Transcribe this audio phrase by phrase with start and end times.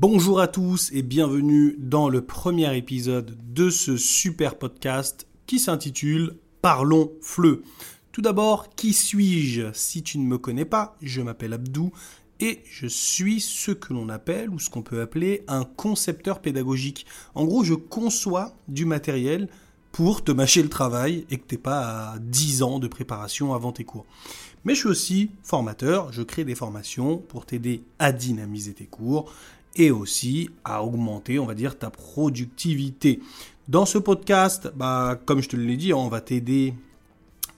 [0.00, 6.36] Bonjour à tous et bienvenue dans le premier épisode de ce super podcast qui s'intitule
[6.62, 7.62] Parlons Fleu.
[8.10, 9.70] Tout d'abord, qui suis-je?
[9.74, 11.92] Si tu ne me connais pas, je m'appelle Abdou
[12.40, 17.04] et je suis ce que l'on appelle ou ce qu'on peut appeler un concepteur pédagogique.
[17.34, 19.50] En gros, je conçois du matériel
[19.92, 23.72] pour te mâcher le travail et que tu n'aies pas 10 ans de préparation avant
[23.72, 24.06] tes cours.
[24.64, 29.30] Mais je suis aussi formateur, je crée des formations pour t'aider à dynamiser tes cours
[29.80, 33.20] et aussi à augmenter, on va dire, ta productivité.
[33.66, 36.74] Dans ce podcast, bah, comme je te l'ai dit, on va t'aider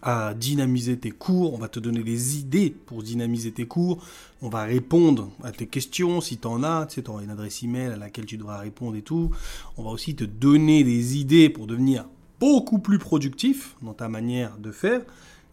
[0.02, 4.04] à dynamiser tes cours, on va te donner des idées pour dynamiser tes cours,
[4.40, 7.30] on va répondre à tes questions si tu en as, tu sais, tu auras une
[7.30, 9.30] adresse email à laquelle tu devras répondre et tout.
[9.76, 12.06] On va aussi te donner des idées pour devenir
[12.38, 15.00] beaucoup plus productif dans ta manière de faire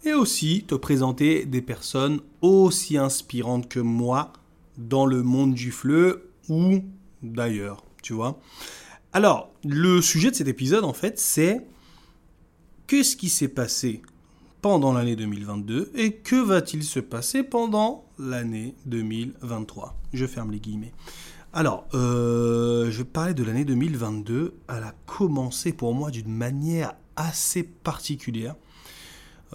[0.06, 4.34] et aussi te présenter des personnes aussi inspirantes que moi
[4.78, 6.84] dans le monde du fleu ou
[7.22, 8.40] d'ailleurs, tu vois.
[9.14, 11.66] Alors, le sujet de cet épisode, en fait, c'est
[12.88, 14.02] qu'est-ce qui s'est passé
[14.62, 20.94] pendant l'année 2022 et que va-t-il se passer pendant l'année 2023 Je ferme les guillemets.
[21.54, 24.54] Alors, euh, je vais parler de l'année 2022.
[24.68, 28.56] Elle a commencé pour moi d'une manière assez particulière.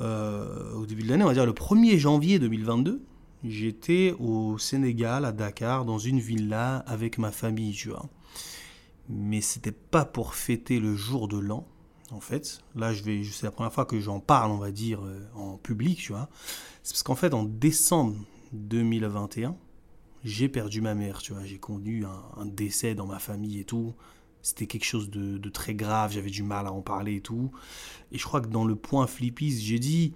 [0.01, 3.01] Euh, au début de l'année, on va dire le 1er janvier 2022,
[3.45, 8.09] J'étais au Sénégal, à Dakar, dans une villa avec ma famille, tu vois.
[9.11, 11.67] Mais c'était pas pour fêter le jour de l'an,
[12.11, 12.63] en fait.
[12.75, 15.59] Là, je vais, c'est la première fois que j'en parle, on va dire, euh, en
[15.59, 16.31] public, tu vois.
[16.83, 18.17] C'est parce qu'en fait, en décembre
[18.55, 19.57] 2021,
[20.25, 21.45] j'ai perdu ma mère, tu vois.
[21.45, 23.93] J'ai connu un, décès dans ma famille et tout.
[24.41, 27.51] C'était quelque chose de, de très grave, j'avais du mal à en parler et tout.
[28.11, 30.15] Et je crois que dans le point Flippies, j'ai dit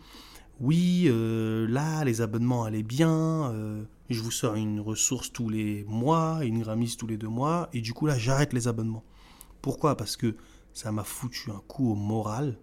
[0.61, 5.85] oui, euh, là, les abonnements allaient bien, euh, je vous sors une ressource tous les
[5.85, 9.05] mois, une gramise tous les deux mois, et du coup, là, j'arrête les abonnements.
[9.63, 9.97] Pourquoi?
[9.97, 10.37] Parce que
[10.73, 12.59] ça m'a foutu un coup au moral,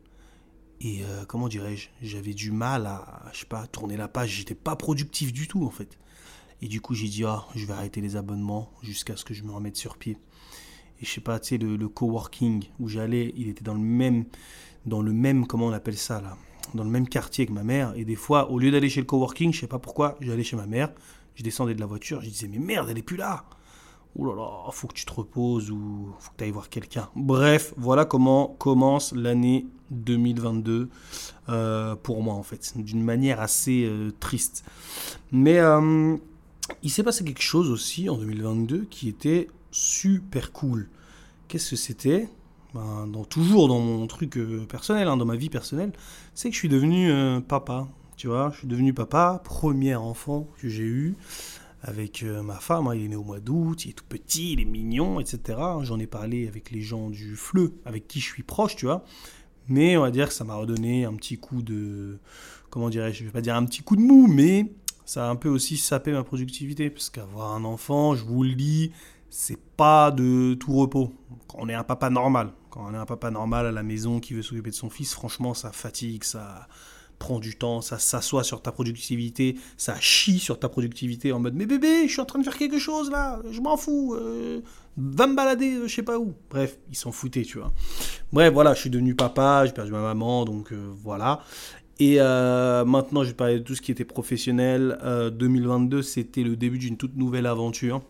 [0.81, 4.55] et euh, comment dirais-je J'avais du mal à, je sais pas, tourner la page, j'étais
[4.55, 5.97] pas productif du tout, en fait.
[6.61, 9.43] Et du coup, j'ai dit, ah, je vais arrêter les abonnements jusqu'à ce que je
[9.43, 10.17] me remette sur pied.
[10.99, 13.79] Et je sais pas, tu sais, le, le coworking où j'allais, il était dans le
[13.79, 14.25] même,
[14.85, 16.37] dans le même, comment on appelle ça, là?
[16.73, 17.93] Dans le même quartier que ma mère.
[17.95, 20.55] Et des fois, au lieu d'aller chez le coworking, je sais pas pourquoi, j'allais chez
[20.55, 20.91] ma mère.
[21.35, 23.45] Je descendais de la voiture, je disais, mais merde, elle est plus là.
[24.15, 27.09] Ouh là là, faut que tu te reposes ou faut que tu ailles voir quelqu'un.
[27.15, 30.89] Bref, voilà comment commence l'année 2022
[31.49, 34.63] euh, pour moi en fait, d'une manière assez euh, triste.
[35.33, 36.15] Mais euh,
[36.81, 40.87] il s'est passé quelque chose aussi en 2022 qui était super cool.
[41.49, 42.29] Qu'est-ce que c'était?
[42.75, 45.93] Ben, toujours dans mon truc euh, personnel, hein, dans ma vie personnelle,
[46.33, 47.87] c'est que je suis devenu euh, papa.
[48.17, 51.15] Tu vois, je suis devenu papa, premier enfant que j'ai eu
[51.83, 52.87] avec euh, ma femme.
[52.87, 55.57] Hein, il est né au mois d'août, il est tout petit, il est mignon, etc.
[55.83, 59.05] J'en ai parlé avec les gens du FLE, avec qui je suis proche, tu vois.
[59.69, 62.19] Mais on va dire que ça m'a redonné un petit coup de.
[62.69, 64.69] Comment dirais-je Je vais pas dire un petit coup de mou, mais
[65.05, 66.89] ça a un peu aussi sapé ma productivité.
[66.89, 68.91] Parce qu'avoir un enfant, je vous le dis,
[69.29, 71.13] c'est pas de tout repos.
[71.55, 72.51] On est un papa normal.
[72.69, 75.13] Quand on est un papa normal à la maison qui veut s'occuper de son fils,
[75.13, 76.67] franchement, ça fatigue, ça
[77.17, 81.55] prend du temps, ça s'assoit sur ta productivité, ça chie sur ta productivité en mode
[81.55, 84.61] mais bébé, je suis en train de faire quelque chose là, je m'en fous, euh,
[84.97, 86.33] va me balader, euh, je sais pas où.
[86.49, 87.71] Bref, ils s'en foutaient, tu vois.
[88.33, 91.41] Bref, voilà, je suis devenu papa, j'ai perdu ma maman, donc euh, voilà.
[91.97, 94.99] Et maintenant, je vais parler de tout ce qui était professionnel.
[95.31, 98.01] 2022, c'était le début d'une toute nouvelle aventure.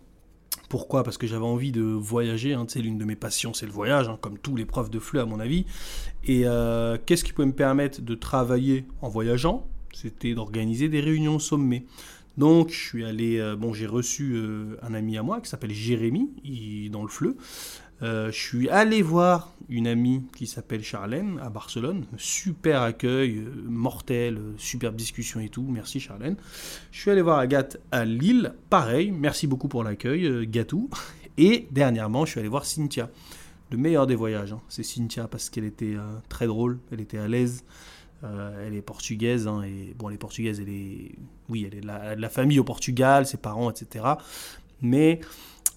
[0.69, 1.03] Pourquoi?
[1.03, 2.53] Parce que j'avais envie de voyager.
[2.53, 5.19] Hein, l'une de mes passions, c'est le voyage, hein, comme tous les profs de fleu
[5.19, 5.65] à mon avis.
[6.23, 9.67] Et euh, qu'est-ce qui pouvait me permettre de travailler en voyageant?
[9.93, 11.85] C'était d'organiser des réunions sommets.
[12.37, 13.39] Donc, je suis allé.
[13.39, 17.07] Euh, bon, j'ai reçu euh, un ami à moi qui s'appelle Jérémy, il, dans le
[17.07, 17.37] fleu.
[18.01, 22.05] Euh, je suis allé voir une amie qui s'appelle Charlène à Barcelone.
[22.17, 25.65] Super accueil, euh, mortel, euh, superbe discussion et tout.
[25.69, 26.35] Merci Charlène.
[26.91, 28.53] Je suis allé voir Agathe à Lille.
[28.69, 30.89] Pareil, merci beaucoup pour l'accueil, Gatou.
[31.37, 33.09] Et dernièrement, je suis allé voir Cynthia.
[33.71, 34.61] Le meilleur des voyages, hein.
[34.69, 35.95] c'est Cynthia parce qu'elle était
[36.29, 37.65] très drôle, elle était à l'aise.
[38.23, 41.15] elle est portugaise, hein, et bon, elle est portugaise, elle est,
[41.49, 44.05] oui, elle est de la famille au Portugal, ses parents, etc.
[44.81, 45.19] Mais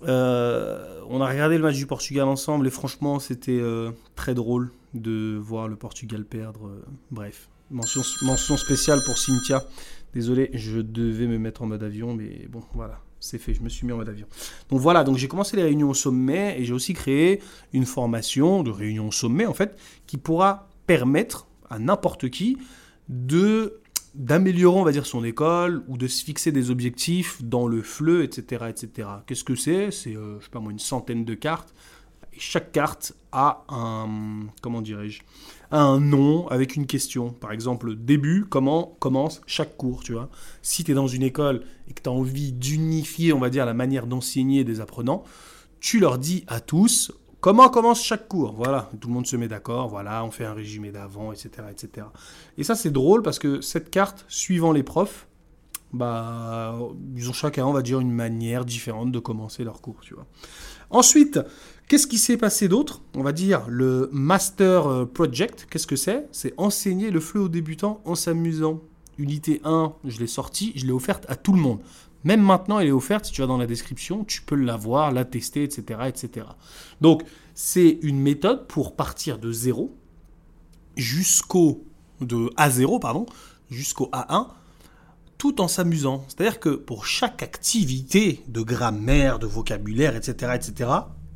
[0.07, 4.71] euh, on a regardé le match du Portugal ensemble et franchement, c'était euh, très drôle
[4.95, 6.69] de voir le Portugal perdre.
[6.69, 8.03] Euh, bref, mention,
[8.57, 9.65] spéciale pour Cynthia.
[10.15, 13.69] Désolé, je devais me mettre en mode avion, mais bon, voilà, c'est fait, je me
[13.69, 14.27] suis mis en mode avion.
[14.71, 17.41] Donc voilà, donc j'ai commencé les réunions au sommet et j'ai aussi créé
[17.73, 22.57] une formation de réunion au sommet, en fait, qui pourra permettre à n'importe qui
[23.09, 23.81] de
[24.19, 28.25] d'améliorer, on va dire, son école ou de se fixer des objectifs dans le fleu,
[28.25, 28.65] etc.
[28.69, 29.09] etc.
[29.27, 29.91] Qu'est-ce que c'est?
[29.93, 31.73] C'est, euh, je sais pas moi, une centaine de cartes.
[32.35, 35.23] Et chaque carte a un, comment dirais-je,
[35.71, 37.31] un nom avec une question.
[37.31, 40.29] Par exemple, début, comment commence chaque cours, tu vois?
[40.63, 43.67] Si tu es dans une école et que tu as envie d'unifier, on va dire,
[43.67, 45.23] la manière d'enseigner des apprenants,
[45.79, 49.47] tu leur dis à tous, Comment commence chaque cours Voilà, tout le monde se met
[49.47, 52.07] d'accord, voilà, on fait un résumé d'avant, etc., etc.
[52.57, 55.29] Et ça, c'est drôle parce que cette carte, suivant les profs,
[55.93, 56.77] bah,
[57.17, 60.01] ils ont chacun, on va dire, une manière différente de commencer leur cours.
[60.91, 61.39] Ensuite,
[61.87, 63.03] qu'est-ce qui s'est passé d'autre?
[63.15, 66.27] On va dire le Master euh, Project, qu'est-ce que c'est?
[66.33, 68.81] C'est enseigner le fleu aux débutants en s'amusant.
[69.17, 71.81] Unité 1, je l'ai sortie, je l'ai offerte à tout le monde.
[72.25, 75.13] Même maintenant, elle est offerte, si tu vas dans la description, tu peux la voir,
[75.13, 76.01] la tester, etc.
[76.07, 76.47] etc.
[77.01, 77.23] Donc,
[77.55, 79.95] c'est une méthode pour partir de 0
[80.97, 81.85] jusqu'au
[82.21, 83.27] de A0, pardon,
[83.71, 84.49] jusqu'au A1,
[85.39, 86.25] tout en s'amusant.
[86.27, 90.91] C'est-à-dire que pour chaque activité de grammaire, de vocabulaire, etc., etc.,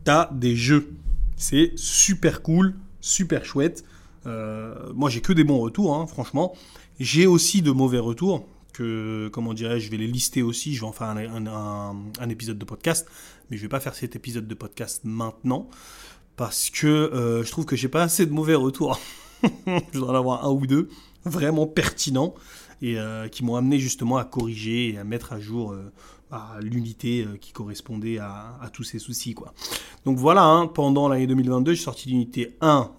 [0.05, 0.95] tu as des jeux.
[1.37, 3.85] C'est super cool, super chouette.
[4.27, 6.55] Euh, moi, j'ai que des bons retours, hein, franchement.
[6.99, 10.75] J'ai aussi de mauvais retours que, comment dirais-je, je vais les lister aussi.
[10.75, 13.07] Je vais en faire un, épisode de podcast,
[13.51, 15.69] mais je vais pas faire cet épisode de podcast maintenant
[16.37, 18.99] parce que euh, je trouve que j'ai pas assez de mauvais retours.
[19.67, 20.89] je dois en avoir un ou deux
[21.25, 22.35] vraiment pertinents
[22.81, 25.93] et euh, qui m'ont amené justement à corriger et à mettre à jour euh,
[26.61, 29.35] l'unité qui correspondait à, tous ces soucis.
[30.07, 32.91] Donc voilà, hein, pendant l'année 2022, j'ai sorti l'unité 1,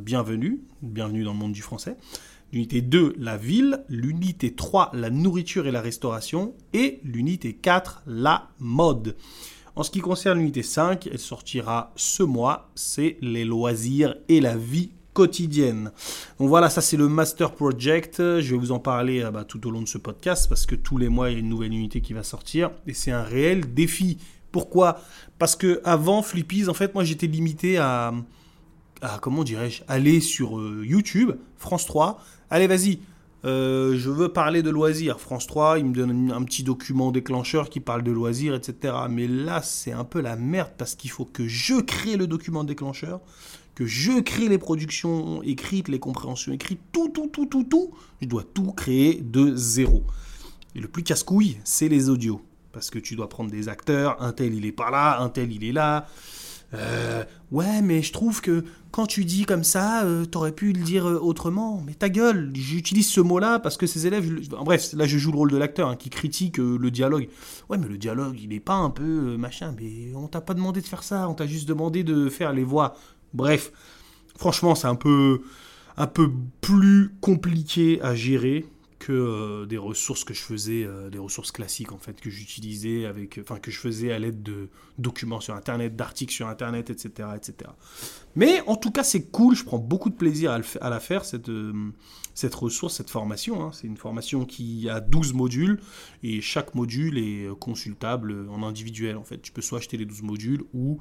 [0.00, 1.98] bienvenue, bienvenue dans le monde du français.
[2.52, 3.84] L'unité 2, la ville.
[3.88, 6.54] L'unité 3, la nourriture et la restauration.
[6.72, 9.16] Et l'unité 4, la mode.
[9.78, 14.56] En ce qui concerne l'unité 5, elle sortira ce mois, c'est les loisirs et la
[14.56, 15.92] vie quotidienne.
[16.38, 18.16] Donc voilà, ça c'est le Master Project.
[18.18, 20.74] Je vais vous en parler euh, bah, tout au long de ce podcast parce que
[20.74, 23.22] tous les mois il y a une nouvelle unité qui va sortir et c'est un
[23.22, 24.18] réel défi.
[24.50, 25.00] Pourquoi?
[25.38, 28.12] Parce que avant Flippies, en fait, moi j'étais limité à,
[29.20, 33.00] comment dirais-je, aller sur euh, YouTube, France 3, Allez, vas-y.
[33.44, 35.20] Euh, je veux parler de loisirs.
[35.20, 38.94] France 3, il me donne un petit document déclencheur qui parle de loisirs, etc.
[39.10, 42.64] Mais là, c'est un peu la merde parce qu'il faut que je crée le document
[42.64, 43.20] déclencheur,
[43.74, 47.90] que je crée les productions écrites, les compréhensions écrites, tout, tout, tout, tout, tout.
[48.20, 50.02] Je dois tout créer de zéro.
[50.74, 52.40] Et le plus casse-couille, c'est les audios.
[52.72, 55.52] Parce que tu dois prendre des acteurs, un tel il est pas là, un tel
[55.52, 56.06] il est là.
[56.74, 60.82] Euh, ouais, mais je trouve que quand tu dis comme ça, euh, t'aurais pu le
[60.82, 61.82] dire euh, autrement.
[61.86, 64.48] Mais ta gueule, j'utilise ce mot-là parce que ces élèves.
[64.64, 67.28] bref, là je joue le rôle de l'acteur hein, qui critique le dialogue.
[67.68, 69.74] Ouais, mais le dialogue, il est pas un peu machin.
[69.80, 72.64] Mais on t'a pas demandé de faire ça, on t'a juste demandé de faire les
[72.64, 72.96] voix.
[73.34, 73.72] Bref,
[74.36, 75.42] franchement, c'est un peu,
[75.96, 76.30] un peu
[76.60, 78.66] plus compliqué à gérer
[78.98, 83.06] que euh, des ressources que je faisais, euh, des ressources classiques en fait, que j'utilisais
[83.06, 84.68] avec, enfin que je faisais à l'aide de
[84.98, 87.70] documents sur Internet, d'articles sur Internet, etc., etc.
[88.34, 89.54] Mais en tout cas, c'est cool.
[89.54, 90.50] Je prends beaucoup de plaisir
[90.80, 91.92] à, la faire cette euh,
[92.34, 93.62] cette ressource, cette formation.
[93.62, 93.70] Hein.
[93.72, 95.80] C'est une formation qui a 12 modules
[96.22, 99.38] et chaque module est consultable en individuel en fait.
[99.38, 100.98] Tu peux soit acheter les 12 modules ou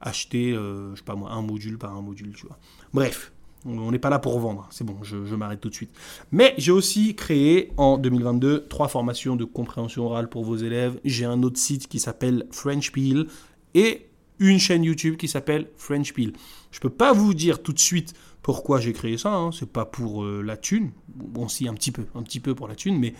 [0.00, 2.58] acheter, je sais pas moi, un module par un module, tu vois.
[2.94, 3.32] Bref,
[3.66, 5.90] on n'est pas là pour vendre, c'est bon, je, m'arrête tout de suite.
[6.30, 11.00] Mais j'ai aussi créé en 2022 trois formations de compréhension orale pour vos élèves.
[11.04, 13.26] J'ai un autre site qui s'appelle French Peel
[13.74, 14.06] et
[14.38, 16.32] une chaîne YouTube qui s'appelle French Peel.
[16.70, 19.50] Je peux pas vous dire tout de suite pourquoi j'ai créé ça, hein.
[19.52, 22.68] c'est pas pour euh, la thune, bon si un petit peu, un petit peu pour
[22.68, 23.14] la thune, mais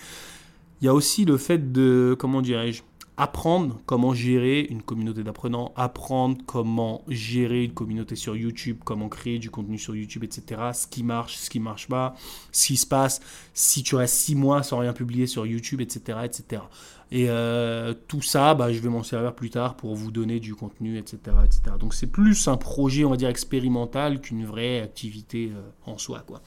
[0.80, 2.82] il y a aussi le fait de, comment dirais-je,
[3.18, 9.40] apprendre comment gérer une communauté d'apprenants, apprendre comment gérer une communauté sur YouTube, comment créer
[9.40, 10.62] du contenu sur YouTube, etc.
[10.72, 12.14] Ce qui marche, ce qui marche pas,
[12.52, 13.20] ce qui se passe,
[13.54, 16.20] si tu restes six mois sans rien publier sur YouTube, etc.
[16.22, 16.62] etc.
[17.10, 20.54] Et euh, tout ça, bah, je vais m'en servir plus tard pour vous donner du
[20.54, 21.18] contenu, etc.
[21.44, 21.62] etc.
[21.80, 26.22] Donc c'est plus un projet, on va dire, expérimental qu'une vraie activité euh, en soi.
[26.24, 26.40] Quoi.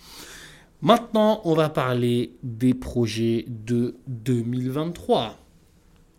[0.81, 5.35] Maintenant, on va parler des projets de 2023.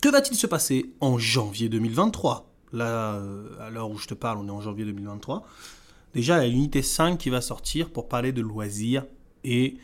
[0.03, 4.39] Que va-t-il se passer en janvier 2023 Là, euh, à l'heure où je te parle,
[4.39, 5.47] on est en janvier 2023.
[6.13, 9.07] Déjà, il y a l'unité 5 qui va sortir pour parler de loisirs
[9.45, 9.77] et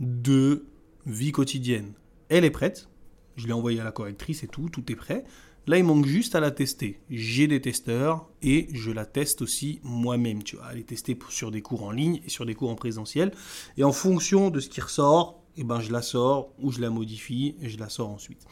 [0.00, 0.64] de
[1.04, 1.92] vie quotidienne.
[2.30, 2.88] Elle est prête.
[3.36, 5.24] Je l'ai envoyée à la correctrice et tout, tout est prêt.
[5.66, 6.98] Là, il manque juste à la tester.
[7.10, 10.42] J'ai des testeurs et je la teste aussi moi-même.
[10.42, 13.30] Tu vois, elle est sur des cours en ligne et sur des cours en présentiel.
[13.76, 16.80] Et en fonction de ce qui ressort, et eh ben, je la sors ou je
[16.82, 18.46] la modifie et je la sors ensuite.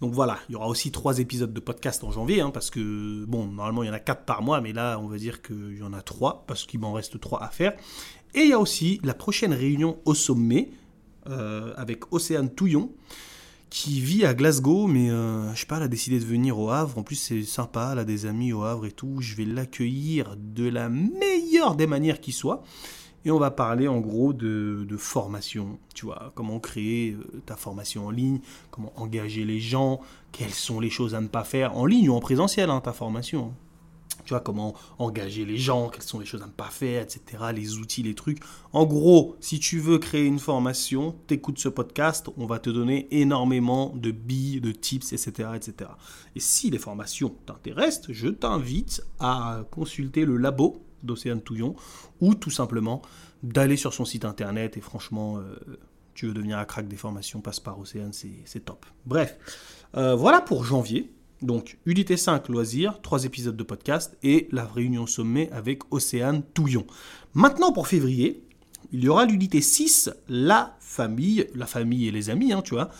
[0.00, 3.24] Donc voilà, il y aura aussi trois épisodes de podcast en janvier, hein, parce que,
[3.26, 5.78] bon, normalement il y en a quatre par mois, mais là on va dire qu'il
[5.78, 7.74] y en a trois, parce qu'il m'en reste trois à faire.
[8.34, 10.70] Et il y a aussi la prochaine réunion au sommet,
[11.28, 12.90] euh, avec Océane Touillon,
[13.70, 16.70] qui vit à Glasgow, mais euh, je sais pas, elle a décidé de venir au
[16.70, 16.98] Havre.
[16.98, 19.20] En plus, c'est sympa, elle a des amis au Havre et tout.
[19.20, 22.62] Je vais l'accueillir de la meilleure des manières qui soit.
[23.28, 28.06] Et on va parler en gros de, formation, tu vois, comment créer euh, ta formation
[28.06, 30.00] en ligne, comment engager les gens,
[30.32, 32.94] quelles sont les choses à ne pas faire en ligne ou en présentiel, hein, ta
[32.94, 33.52] formation.
[34.24, 37.20] Tu vois, comment engager les gens, quelles sont les choses à ne pas faire, etc.
[37.54, 38.40] Les outils, les trucs.
[38.72, 43.08] En gros, si tu veux créer une formation, t'écoutes ce podcast, on va te donner
[43.10, 45.50] énormément de billes, de tips, etc.
[45.54, 45.90] etc.
[46.34, 51.74] Et si les formations t'intéressent, je t'invite à consulter le labo d'Océane Touillon
[52.20, 53.02] ou tout simplement
[53.42, 55.56] d'aller sur son site internet et franchement, euh,
[56.14, 58.86] tu veux devenir un crack des formations, passe par Océane, c'est top.
[59.06, 59.38] Bref,
[59.96, 61.12] euh, voilà pour janvier.
[61.40, 66.84] Donc, Unité 5, loisirs, 3 épisodes de podcast et la réunion sommet avec Océane Touillon.
[67.34, 68.42] Maintenant, pour février,
[68.90, 72.90] il y aura l'unité 6, la famille, la famille et les amis, hein, tu vois.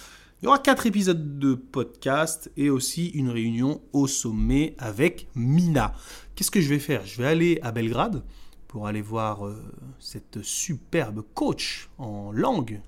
[0.41, 5.93] Il y aura 4 épisodes de podcast et aussi une réunion au sommet avec Mina.
[6.39, 7.05] Qu'est-ce que je vais faire?
[7.05, 8.23] Je vais aller à Belgrade
[8.69, 9.61] pour aller voir euh,
[9.99, 12.81] cette superbe coach en langue.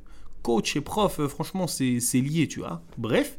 [0.44, 2.80] Coach et prof, euh, franchement, c'est lié, tu vois.
[2.96, 3.36] Bref,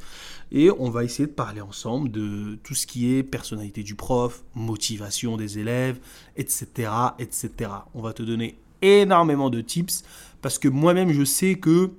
[0.52, 4.44] et on va essayer de parler ensemble de tout ce qui est personnalité du prof,
[4.54, 6.02] motivation des élèves,
[6.36, 7.72] etc., etc.
[7.94, 10.04] On va te donner énormément de tips
[10.42, 11.90] parce que moi-même, je sais que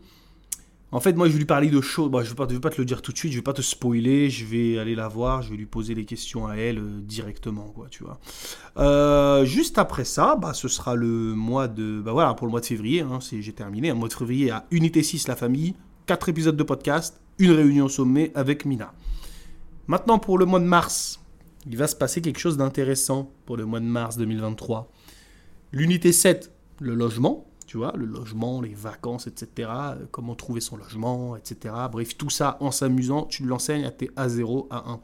[0.95, 2.11] en fait, moi, je vais lui parler de choses.
[2.13, 3.63] je ne vais, pas te le dire tout de suite, je ne vais pas te
[3.63, 4.29] spoiler.
[4.29, 7.73] Je vais aller la voir, je vais lui poser les questions à elle euh, directement,
[7.75, 8.21] quoi, tu vois.
[8.77, 12.03] Euh, juste après ça, bah, ce sera le mois de.
[12.05, 13.89] Bah voilà, pour le mois de février, hein, j'ai terminé.
[13.89, 15.75] Un mois de février à Unité 6, la famille,
[16.07, 18.93] 4 épisodes de podcast, une réunion sommet avec Mina.
[19.87, 21.21] Maintenant, pour le mois de mars,
[21.67, 24.93] il va se passer quelque chose d'intéressant pour le mois de mars 2023.
[25.73, 29.71] L'unité 7, le logement tu vois, le logement, les vacances, etc.,
[30.11, 31.75] comment trouver son logement, etc.
[31.91, 34.99] Bref, tout ça en s'amusant, tu l'enseignes à tes A0, A1.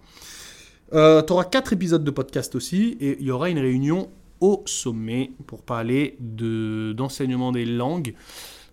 [0.92, 4.10] Euh, tu auras quatre épisodes de podcast aussi, et il y aura une réunion
[4.42, 8.14] au sommet pour parler de, d'enseignement des langues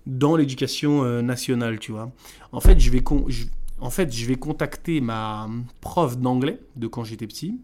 [0.05, 2.11] dans l'éducation euh, nationale, tu vois.
[2.51, 3.01] En fait, je vais,
[3.79, 5.47] en fait, je vais contacter ma
[5.79, 7.61] prof d'anglais de quand j'étais petit.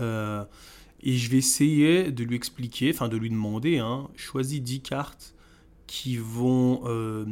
[0.00, 0.44] Euh,
[1.02, 5.34] et je vais essayer de lui expliquer, enfin de lui demander, hein, choisis 10 cartes
[5.92, 7.26] qui vont, euh,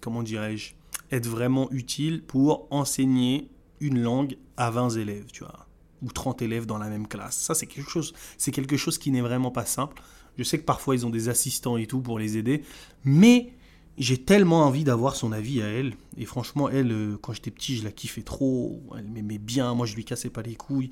[0.00, 0.72] comment dirais-je,
[1.12, 3.48] être vraiment utiles pour enseigner
[3.78, 5.68] une langue à 20 élèves, tu vois,
[6.02, 7.38] ou 30 élèves dans la même classe.
[7.38, 10.02] Ça, c'est quelque chose, c'est quelque chose qui n'est vraiment pas simple.
[10.36, 12.64] Je sais que parfois ils ont des assistants et tout pour les aider,
[13.04, 13.52] mais
[13.96, 15.92] j'ai tellement envie d'avoir son avis à elle.
[16.18, 18.82] Et franchement, elle, euh, quand j'étais petit, je la kiffais trop.
[18.98, 19.72] Elle m'aimait bien.
[19.74, 20.90] Moi, je lui cassais pas les couilles.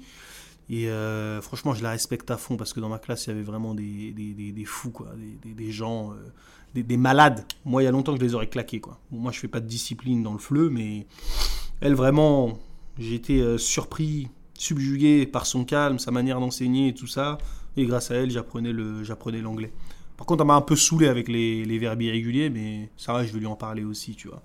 [0.70, 3.32] Et euh, franchement, je la respecte à fond parce que dans ma classe, il y
[3.32, 5.08] avait vraiment des, des, des, fous, quoi,
[5.44, 6.12] des, gens
[6.74, 7.44] des, malades.
[7.64, 8.80] Moi, il y a longtemps que je les aurais claqués.
[8.80, 8.98] Quoi.
[9.10, 11.06] Moi, je fais pas de discipline dans le fleu, mais
[11.80, 12.58] elle, vraiment,
[12.98, 17.38] j'ai été euh, surpris, subjugué par son calme, sa manière d'enseigner et tout ça.
[17.76, 18.72] Et grâce à elle, j'apprenais
[19.40, 19.72] l'anglais.
[20.18, 23.32] Par contre, elle m'a un peu saoulé avec les, verbes irréguliers, mais ça va, je
[23.32, 24.42] vais lui en parler aussi, tu vois.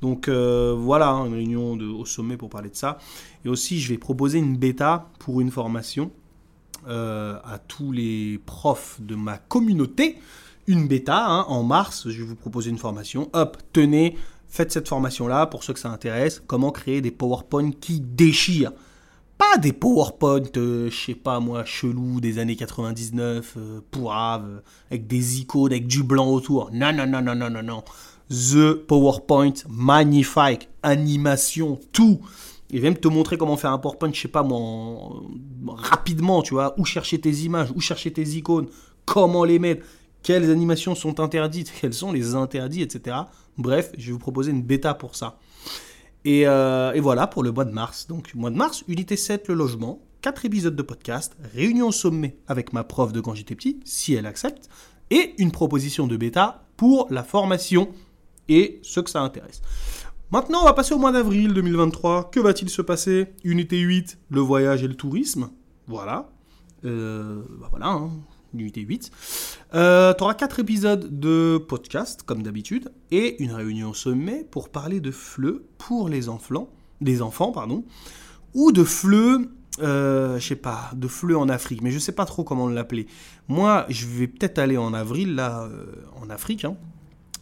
[0.00, 2.98] Donc euh, voilà, hein, une réunion au sommet pour parler de ça.
[3.44, 6.12] Et aussi, je vais proposer une bêta pour une formation
[6.86, 10.18] euh, à tous les profs de ma communauté
[10.68, 12.08] une bêta hein, en mars.
[12.08, 13.28] Je vais vous proposer une formation.
[13.32, 14.16] Hop, tenez,
[14.48, 16.40] faites cette formation-là pour ceux que ça intéresse.
[16.46, 18.72] Comment créer des PowerPoint qui déchirent.
[19.38, 25.06] Pas des PowerPoint, euh, je sais pas moi, chelou des années 99, euh, pourrave, avec
[25.06, 26.70] des icônes, avec du blanc autour.
[26.72, 27.84] Non, non, non, non, non, non, non.
[28.30, 32.20] The PowerPoint, magnifique, animation, tout.
[32.70, 35.22] Et même te montrer comment faire un PowerPoint, je sais pas moi,
[35.68, 38.66] rapidement, tu vois, où chercher tes images, où chercher tes icônes,
[39.04, 39.86] comment les mettre
[40.24, 43.16] quelles animations sont interdites, quels sont les interdits, etc.
[43.56, 45.38] Bref, je vais vous proposer une bêta pour ça.
[46.26, 48.06] Euh, et, voilà pour le mois de mars.
[48.06, 52.72] Donc, mois de mars, unité 7, le logement, 4 épisodes de podcast, réunion sommet avec
[52.72, 54.68] ma prof de quand j'étais petit, si elle accepte,
[55.10, 57.88] et une proposition de bêta pour la formation
[58.48, 59.62] et ceux que ça intéresse.
[60.30, 62.30] Maintenant, on va passer au mois d'avril 2023.
[62.30, 63.28] Que va-t-il se passer?
[63.44, 65.50] Unité 8, le voyage et le tourisme.
[65.86, 66.28] Voilà.
[66.84, 68.10] Euh, bah voilà, hein
[68.54, 69.10] unité 8.
[69.74, 75.00] Euh, tu auras 4 épisodes de podcast, comme d'habitude, et une réunion sommet pour parler
[75.00, 77.84] de FLE pour les enfants, des enfants, pardon,
[78.54, 79.48] ou de FLE,
[79.80, 83.06] euh, je sais pas, de FLE en Afrique, mais je sais pas trop comment l'appeler.
[83.48, 85.86] Moi, je vais peut-être aller en avril, là, euh,
[86.20, 86.76] en Afrique, hein,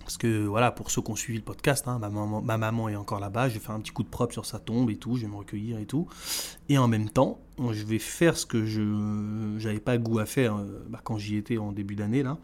[0.07, 3.19] parce que voilà, pour ceux qui ont suivi le podcast, hein, ma, maman, est encore
[3.19, 5.23] là-bas, je vais faire un petit coup de propre sur sa tombe et tout, je
[5.23, 6.07] vais me recueillir et tout.
[6.69, 10.55] Et en même temps, je vais faire ce que je n'avais pas goût à faire
[10.55, 12.39] euh, bah, quand j'y étais en début d'année, là,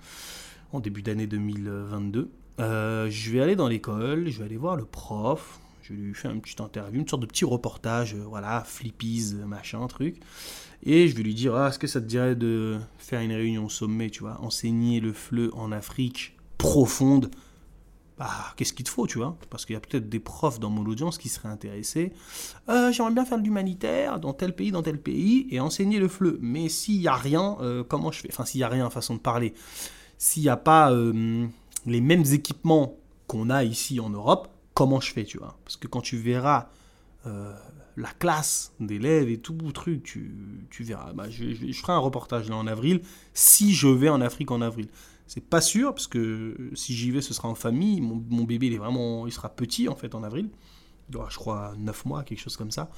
[0.72, 2.32] en début d'année 2022.
[2.58, 6.26] euh, je vais aller dans l'école, je vais aller voir le prof, je lui fais
[6.32, 10.16] une petite interview, une sorte de petit reportage, euh, voilà, flippies, machin, truc.
[10.82, 13.66] Et je vais lui dire, ah, est-ce que ça te dirait de faire une réunion
[13.66, 17.30] au sommet, tu vois, enseigner le FLE en Afrique profonde
[18.18, 19.36] bah, qu'est-ce qu'il te faut, tu vois?
[19.50, 22.12] Parce qu'il y a peut-être des profs dans mon audience qui seraient intéressés.
[22.68, 26.08] Euh, j'aimerais bien faire de l'humanitaire dans tel pays, dans tel pays, et enseigner le
[26.08, 26.38] FLE.
[26.40, 27.56] Mais s'il n'y a rien,
[27.88, 28.28] comment je fais?
[28.30, 29.54] Enfin, s'il n'y a rien, façon de parler.
[30.18, 30.92] S'il n'y a pas
[31.86, 35.56] les mêmes équipements qu'on a ici en Europe, comment je fais, tu vois?
[35.64, 36.68] Parce que quand tu verras
[37.26, 37.54] euh,
[37.96, 40.34] la classe d'élèves et tout, truc, tu,
[40.70, 41.12] tu verras.
[41.12, 43.02] Bah, je, ferai un reportage là en avril,
[43.34, 44.88] si je vais en Afrique en avril.
[45.26, 48.00] C'est pas sûr, parce que si j'y vais, ce sera en famille.
[48.00, 50.50] Mon, bébé, il est vraiment, il sera petit en fait en avril.
[51.08, 52.90] Il aura, je crois, 9 mois, quelque chose comme ça.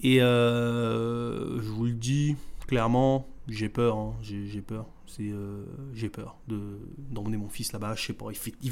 [0.00, 4.86] Et euh, je vous le dis clairement, j'ai peur, hein, j'ai peur.
[5.20, 7.94] Euh, j'ai peur de, d'emmener mon fils là-bas.
[7.96, 8.26] Je sais pas.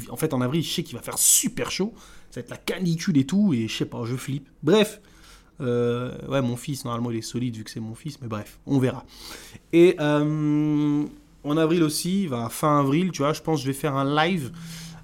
[0.09, 1.93] en fait, en avril, je sais qu'il va faire super chaud.
[2.31, 3.53] Ça va être la canicule et tout.
[3.53, 4.49] Et je sais pas, je flippe.
[4.61, 5.01] Bref.
[5.61, 8.19] Euh, ouais, mon fils, normalement, il est solide vu que c'est mon fils.
[8.21, 9.05] Mais bref, on verra.
[9.71, 11.05] Et euh,
[11.43, 14.51] en avril aussi, fin avril, tu vois, je pense que je vais faire un live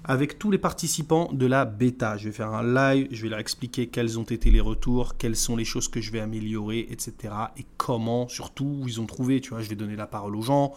[0.04, 2.16] avec tous les participants de la bêta.
[2.16, 5.36] Je vais faire un live, je vais leur expliquer quels ont été les retours, quelles
[5.36, 7.34] sont les choses que je vais améliorer, etc.
[7.58, 9.40] Et comment, surtout, ils ont trouvé.
[9.40, 10.72] Tu vois, je vais donner la parole aux gens,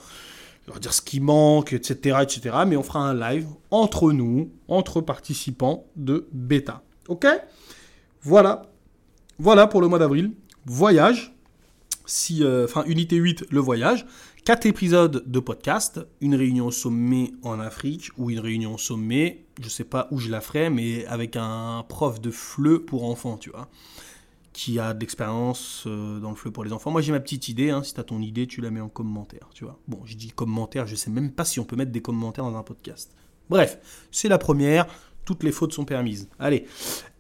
[0.68, 2.58] leur dire ce qui manque, etc., etc.
[2.68, 6.84] Mais on fera un live entre nous, entre participants de bêta.
[7.08, 7.26] Ok?
[8.22, 8.64] Voilà.
[9.40, 10.34] Voilà pour le mois d'avril.
[10.66, 11.34] Voyage.
[12.06, 14.06] Si, euh, enfin, unité 8, le voyage.
[14.46, 19.86] 4 épisodes de podcast, une réunion sommet en Afrique ou une réunion sommet, je sais
[19.86, 23.70] pas où je la ferai, mais avec un prof de FLE pour enfants, tu vois,
[24.52, 26.92] qui a de l'expérience euh, dans le FLE pour les enfants.
[26.92, 28.90] Moi j'ai ma petite idée, hein, si tu as ton idée, tu la mets en
[28.90, 29.80] commentaire, tu vois.
[29.88, 32.58] Bon, je dis commentaire, je sais même pas si on peut mettre des commentaires dans
[32.58, 33.16] un podcast.
[33.50, 33.80] Bref,
[34.12, 34.88] c'est la première,
[35.24, 36.28] toutes les fautes sont permises.
[36.38, 36.66] Allez,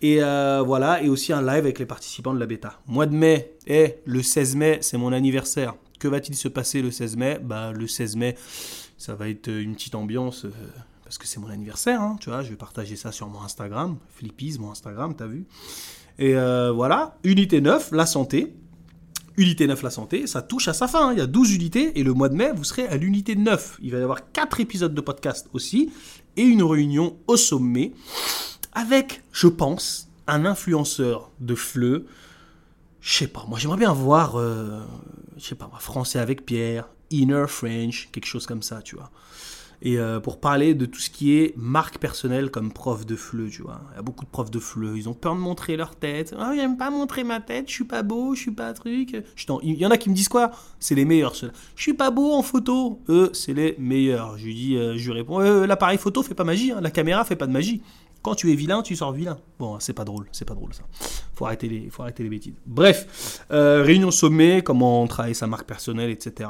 [0.01, 2.81] et euh, voilà, et aussi un live avec les participants de la bêta.
[2.85, 5.75] Mois de mai, et le 16 mai, c'est mon anniversaire.
[6.03, 7.39] Que va-t-il se passer le 16 mai?
[7.41, 8.35] Bah, Le 16 mai,
[8.97, 10.49] ça va être une petite ambiance, euh,
[11.05, 13.95] parce que c'est mon anniversaire, hein, tu vois, je vais partager ça sur mon Instagram,
[14.13, 15.45] Flippies, mon Instagram, t'as vu?
[16.19, 18.53] Et euh, voilà, unité 9, la santé.
[19.37, 21.13] Unité 9, la santé, ça touche à sa fin, hein.
[21.13, 23.79] il y a 12 unités, et le mois de mai, vous serez à l'unité 9.
[23.81, 25.89] Il va y avoir 4 épisodes de podcast aussi,
[26.35, 27.93] et une réunion au sommet,
[28.73, 32.03] avec, je pense, un influenceur de FLE,
[32.99, 34.81] je sais pas, moi j'aimerais bien voir, euh,
[35.37, 39.11] je sais pas, français avec Pierre, inner French, quelque chose comme ça, tu vois.
[39.85, 43.49] Et euh, pour parler de tout ce qui est marque personnelle comme prof de fleu,
[43.49, 43.81] tu vois.
[43.91, 46.33] Il y a beaucoup de profs de fleu, ils ont peur de montrer leur tête.
[46.39, 49.13] Ah, j'aime pas montrer ma tête, je suis pas beau, je suis pas truc.
[49.61, 50.51] Il y en a qui me disent quoi?
[50.79, 51.51] C'est les meilleurs ceux-là.
[51.75, 53.01] Je suis pas beau en photo.
[53.09, 54.37] Eux, c'est les meilleurs.
[54.37, 56.79] Je lui dis, euh, je lui réponds, l'appareil photo fait pas magie, hein.
[56.79, 57.81] la caméra fait pas de magie.
[58.23, 59.37] Quand tu es vilain, tu sors vilain.
[59.59, 60.83] Bon, c'est pas drôle, c'est pas drôle ça.
[61.35, 62.53] Faut arrêter les, faut arrêter les bêtises.
[62.65, 66.49] Bref, euh, réunion sommet, comment travailler sa marque personnelle, etc.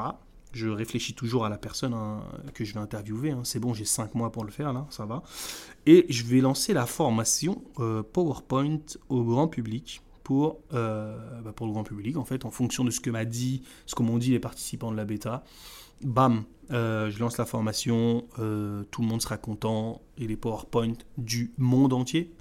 [0.52, 2.22] Je réfléchis toujours à la personne hein,
[2.54, 3.32] que je vais interviewer.
[3.32, 3.40] Hein.
[3.42, 5.24] C'est bon, j'ai 5 mois pour le faire, là, ça va.
[5.84, 11.66] Et je vais lancer la formation euh, PowerPoint au grand public pour, euh, bah, pour
[11.66, 14.18] le grand public, en fait, en fonction de ce que m'a dit, ce que m'ont
[14.18, 15.44] dit les participants de la bêta
[16.02, 20.94] bam, euh, je lance la formation, euh, tout le monde sera content et les PowerPoint
[21.16, 22.34] du monde entier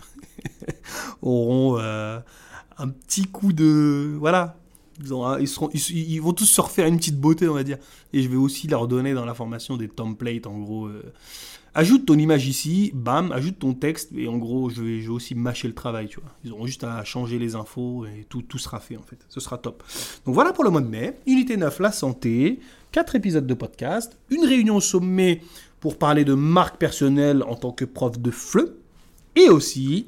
[1.22, 4.16] auront un petit coup de...
[4.18, 4.58] Voilà,
[5.00, 7.78] ils, vont tous se refaire une petite beauté, on va dire.
[8.12, 10.90] Et je vais aussi leur donner dans la formation des templates, en gros.
[11.76, 15.68] Ajoute ton image ici, bam, ajoute ton texte, et en gros, je vais, aussi mâcher
[15.68, 16.32] le travail, tu vois.
[16.44, 19.18] Ils auront juste à changer les infos, et tout, tout sera fait, en fait.
[19.30, 19.84] Ce sera top.
[20.26, 21.16] Donc voilà pour le mois de mai.
[21.26, 22.60] Unité 9, la santé.
[22.92, 25.42] 4 épisodes de podcast, une réunion au sommet
[25.80, 28.76] pour parler de marque personnelle en tant que prof de FLE,
[29.36, 30.08] et aussi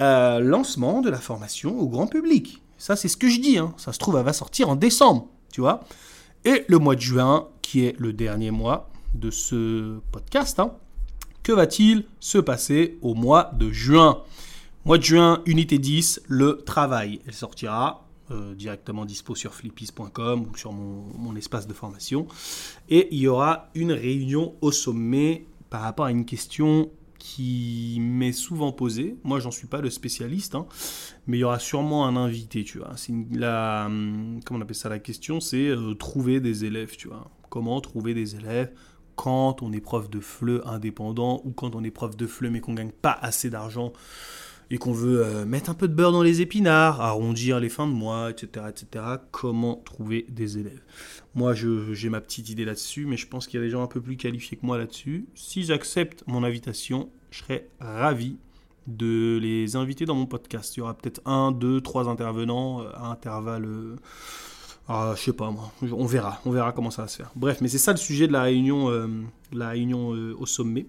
[0.00, 2.62] euh, lancement de la formation au grand public.
[2.78, 3.58] Ça, c'est ce que je dis.
[3.58, 3.74] Hein.
[3.76, 5.80] Ça se trouve, elle va sortir en décembre, tu vois.
[6.44, 10.72] Et le mois de juin, qui est le dernier mois de ce podcast, hein,
[11.50, 14.22] que va-t-il se passer au mois de juin
[14.84, 17.20] Mois de juin, unité 10, le travail.
[17.26, 22.28] Elle sortira euh, directement dispo sur flippies.com ou sur mon, espace de formation.
[22.88, 28.30] Et il y aura une réunion au sommet par rapport à une question qui m'est
[28.30, 29.16] souvent posée.
[29.24, 30.66] Moi, j'en suis pas le spécialiste, hein,
[31.26, 32.94] mais il y aura sûrement un invité, tu vois.
[33.32, 37.28] la, hum, comment on appelle ça la question C'est euh, trouver des élèves, tu vois.
[37.48, 38.72] Comment trouver des élèves
[39.20, 42.60] quand on est prof de FLE indépendant ou quand on est prof de FLE mais
[42.60, 43.92] qu'on gagne pas assez d'argent
[44.70, 47.86] et qu'on veut euh, mettre un peu de beurre dans les épinards, arrondir les fins
[47.86, 50.80] de mois, etc., etc., comment trouver des élèves?
[51.34, 53.88] Moi, j'ai ma petite idée là-dessus, mais je pense qu'il y a des gens un
[53.88, 55.26] peu plus qualifiés que moi là-dessus.
[55.34, 58.38] Si j'accepte mon invitation, je serais ravi
[58.86, 60.74] de les inviter dans mon podcast.
[60.76, 63.68] Il y aura peut-être un, deux, trois intervenants à intervalles.
[64.90, 67.30] Euh, ah, je sais pas moi, on verra, on verra comment ça va se faire.
[67.36, 69.06] Bref, mais c'est ça le sujet de la réunion, euh,
[69.52, 70.86] la réunion euh, au sommet.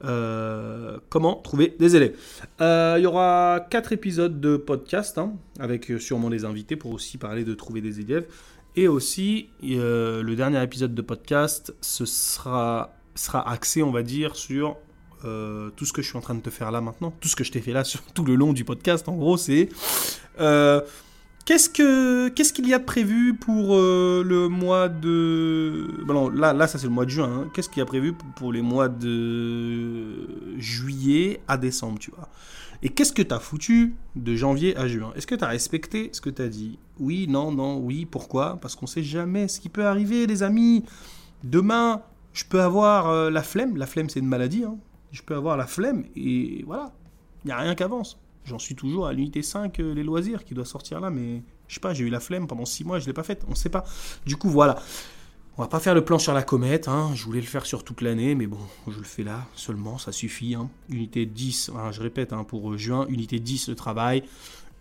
[0.00, 2.16] comment trouver des élèves.
[2.60, 7.44] Il y aura quatre épisodes de podcast hein, avec sûrement des invités pour aussi parler
[7.44, 8.26] de trouver des élèves.
[8.76, 12.94] Et aussi, le dernier épisode de podcast, ce sera,
[13.46, 14.76] axé, on va dire, sur
[15.24, 17.36] euh, tout ce que je suis en train de te faire là maintenant, tout ce
[17.36, 19.68] que je t'ai fait là sur tout le long du podcast, en gros, c'est
[20.40, 20.80] euh,
[21.44, 26.66] qu'est-ce que qu'est-ce qu'il y a prévu pour euh, le mois de bon, là là
[26.66, 27.32] ça c'est le mois de juin.
[27.32, 27.50] Hein.
[27.52, 32.28] Qu'est-ce qu'il y a prévu pour, les mois de juillet à décembre, tu vois?
[32.82, 35.12] Et qu'est-ce que tu as foutu de janvier à juin?
[35.14, 36.78] Est-ce que tu as respecté ce que tu as dit?
[36.98, 38.58] Oui, non, non, oui, pourquoi?
[38.60, 40.84] Parce qu'on sait jamais ce qui peut arriver, les amis.
[41.44, 43.76] Demain, je peux avoir la flemme.
[43.76, 44.64] La flemme, c'est une maladie.
[44.64, 44.78] Hein
[45.12, 46.92] je peux avoir la flemme et voilà,
[47.44, 48.18] il n'y a rien qui avance.
[48.50, 51.74] J'en suis toujours à l'unité 5, euh, les loisirs, qui doit sortir là, mais je
[51.74, 53.50] sais pas, j'ai eu la flemme pendant 6 mois, je ne l'ai pas faite, on
[53.50, 53.84] ne sait pas.
[54.26, 54.74] Du coup, voilà.
[55.56, 57.10] On va pas faire le plan sur la comète, hein.
[57.14, 58.58] je voulais le faire sur toute l'année, mais bon,
[58.88, 60.54] je le fais là seulement, ça suffit.
[60.56, 60.68] Hein.
[60.88, 64.24] Unité 10, je répète, hein, pour juin, unité 10 le travail,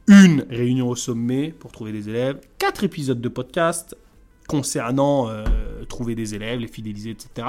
[0.07, 3.95] une réunion au sommet pour trouver des élèves, quatre épisodes de podcast
[4.47, 5.45] concernant euh,
[5.87, 7.47] trouver des élèves, les fidéliser, etc.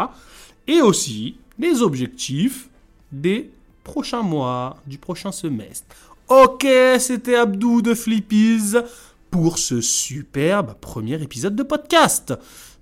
[0.67, 2.69] Et aussi les objectifs
[3.11, 3.51] des
[3.85, 6.10] prochains mois, du prochain semestre.
[6.31, 6.65] Ok,
[7.01, 8.77] c'était Abdou de Flippies
[9.33, 12.33] pour ce superbe premier épisode de podcast.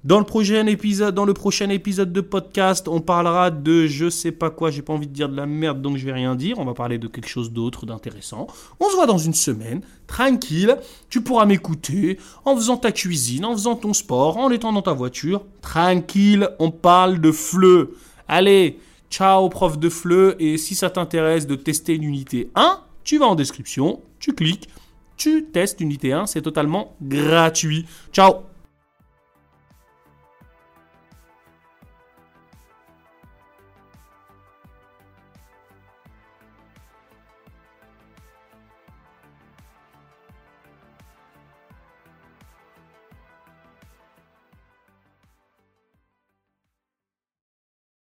[0.04, 4.32] Dans le prochain épisode, dans le prochain épisode de podcast, on parlera de je sais
[4.32, 6.58] pas quoi, j'ai pas envie de dire de la merde donc je vais rien dire,
[6.58, 8.48] on va parler de quelque chose d'autre d'intéressant.
[8.80, 10.76] On se voit dans une semaine, tranquille,
[11.08, 14.92] tu pourras m'écouter en faisant ta cuisine, en faisant ton sport, en étant dans ta
[14.92, 17.96] voiture, tranquille, on parle de fleu.
[18.28, 18.78] Allez,
[19.10, 23.24] Ciao prof de FLE et si ça t'intéresse de tester une unité 1, tu vas
[23.24, 24.68] en description, tu cliques,
[25.16, 27.86] tu testes l'unité 1, c'est totalement gratuit.
[28.12, 28.42] Ciao